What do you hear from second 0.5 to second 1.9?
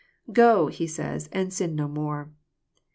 He says," and sin no